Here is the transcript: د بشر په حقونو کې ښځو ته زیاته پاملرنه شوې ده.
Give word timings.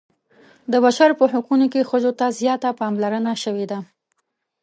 د 0.71 0.73
بشر 0.85 1.09
په 1.19 1.25
حقونو 1.33 1.65
کې 1.73 1.87
ښځو 1.89 2.11
ته 2.19 2.25
زیاته 2.39 2.69
پاملرنه 2.79 3.33
شوې 3.43 3.65
ده. 3.71 3.79